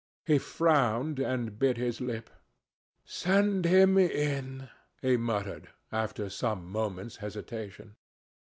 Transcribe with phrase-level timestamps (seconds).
[0.25, 2.31] He frowned and bit his lip.
[3.05, 4.67] "Send him in,"
[4.99, 7.95] he muttered, after some moments' hesitation.